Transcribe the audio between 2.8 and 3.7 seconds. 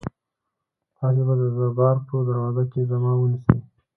ما ونیسئ.